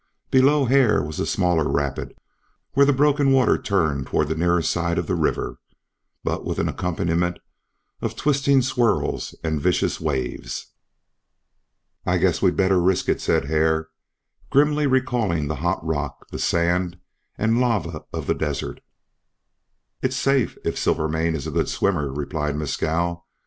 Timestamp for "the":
2.87-2.91, 4.29-4.35, 5.05-5.13, 15.49-15.57, 16.29-16.39, 18.25-18.33